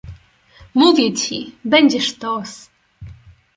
Mówię 0.73 1.13
ci, 1.13 1.55
będzie 1.65 2.01
sztos! 2.01 2.69